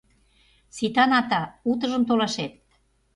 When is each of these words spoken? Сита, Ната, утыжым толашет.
Сита, 0.75 1.03
Ната, 1.11 1.41
утыжым 1.69 2.03
толашет. 2.07 2.53